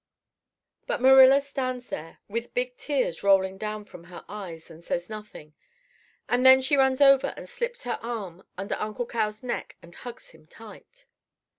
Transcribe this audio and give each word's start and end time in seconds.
"But 0.87 0.99
Marilla 0.99 1.41
stands 1.41 1.89
there 1.89 2.17
with 2.27 2.55
big 2.55 2.75
tears 2.75 3.21
rolling 3.21 3.59
down 3.59 3.85
from 3.85 4.05
her 4.05 4.25
eyes 4.27 4.71
and 4.71 4.83
says 4.83 5.11
nothing. 5.11 5.53
And 6.27 6.43
then 6.43 6.59
she 6.59 6.75
runs 6.75 7.01
over 7.01 7.35
and 7.37 7.47
slips 7.47 7.83
her 7.83 7.99
arm 8.01 8.41
under 8.57 8.73
Uncle 8.79 9.05
Cal's 9.05 9.43
neck 9.43 9.75
and 9.79 9.93
hugs 9.93 10.29
him 10.29 10.47
tight. 10.47 11.05